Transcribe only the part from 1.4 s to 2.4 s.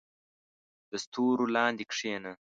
لاندې کښېنه.